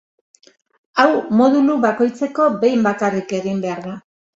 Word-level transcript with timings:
Hau 1.03 1.11
modulu 1.43 1.77
bakoitzeko 1.85 2.51
behin 2.67 2.87
bakarrik 2.93 3.41
egin 3.45 3.67
behar 3.69 3.91
da. 3.91 4.01